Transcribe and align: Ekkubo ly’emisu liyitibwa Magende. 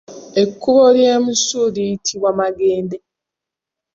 Ekkubo 0.41 0.83
ly’emisu 0.95 1.61
liyitibwa 1.75 2.29
Magende. 2.39 2.97